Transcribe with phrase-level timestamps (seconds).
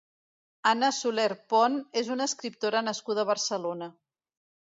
[0.69, 3.93] Anna Soler-Pont és una escriptora nascuda a Barcelona.